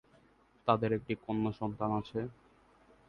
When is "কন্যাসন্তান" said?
1.25-1.91